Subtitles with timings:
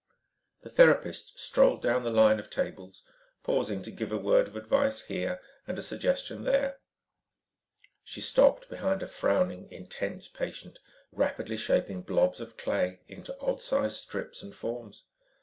[0.63, 3.03] The therapist strolled down the line of tables,
[3.43, 6.79] pausing to give a word of advice here, and a suggestion there.
[8.03, 10.79] She stopped behind a frowning, intense patient,
[11.11, 15.03] rapidly shaping blobs of clay into odd sized strips and forms.